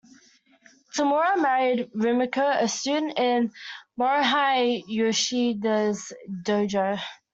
[0.95, 3.51] Tamura married Rumiko, a student in
[3.99, 6.11] Morihei Ueshiba's
[6.43, 6.99] dojo.